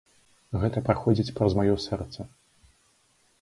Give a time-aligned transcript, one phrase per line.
[0.63, 2.27] Гэта праходзіць праз маё сэрца.